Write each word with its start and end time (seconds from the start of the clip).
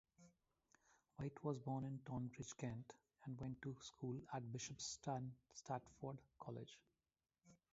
White 1.17 1.43
was 1.43 1.59
born 1.59 1.83
in 1.83 1.99
Tonbridge, 2.07 2.57
Kent 2.57 2.91
and 3.23 3.39
went 3.39 3.61
to 3.61 3.75
school 3.81 4.19
at 4.33 4.51
Bishop's 4.51 4.97
Stortford 5.55 6.17
College. 6.39 6.75